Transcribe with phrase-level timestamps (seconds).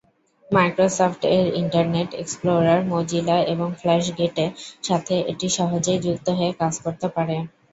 [0.49, 4.51] Microsoft এর Internet Explorer, Mozilla এবং FlashGet এর
[4.83, 7.35] সাথে এটি সহজেই যুক্ত হয়ে কাজ করতে পারে।